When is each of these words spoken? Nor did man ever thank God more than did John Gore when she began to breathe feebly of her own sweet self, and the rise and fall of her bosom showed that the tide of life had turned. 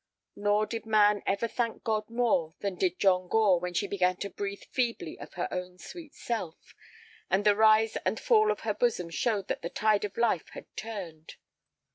Nor 0.35 0.65
did 0.65 0.87
man 0.87 1.21
ever 1.27 1.47
thank 1.47 1.83
God 1.83 2.09
more 2.09 2.55
than 2.61 2.73
did 2.73 2.97
John 2.97 3.27
Gore 3.27 3.59
when 3.59 3.75
she 3.75 3.85
began 3.85 4.15
to 4.17 4.31
breathe 4.31 4.63
feebly 4.63 5.19
of 5.19 5.35
her 5.35 5.47
own 5.51 5.77
sweet 5.77 6.15
self, 6.15 6.73
and 7.29 7.45
the 7.45 7.55
rise 7.55 7.97
and 7.97 8.19
fall 8.19 8.49
of 8.49 8.61
her 8.61 8.73
bosom 8.73 9.11
showed 9.11 9.47
that 9.47 9.61
the 9.61 9.69
tide 9.69 10.03
of 10.03 10.17
life 10.17 10.49
had 10.53 10.65
turned. 10.75 11.35